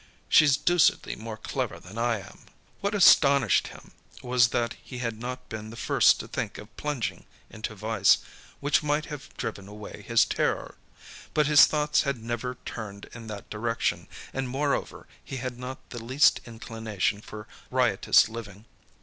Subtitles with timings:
[0.29, 2.45] She's deucedly more clever than I am."
[2.79, 3.91] What astonished him,
[4.23, 8.17] was that he had not been the first to think of plunging into vice,
[8.61, 10.73] which might have driven away his terror.
[11.35, 16.03] But his thoughts had never turned in that direction, and, moreover, he had not the
[16.03, 18.65] least inclination for riotous living.